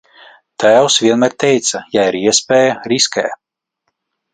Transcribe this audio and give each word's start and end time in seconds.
Tēvs 0.63 0.95
vienmēr 1.03 1.37
teica: 1.45 1.85
ja 1.99 2.09
ir 2.13 2.21
iespēja, 2.23 2.77
riskē! 2.95 3.31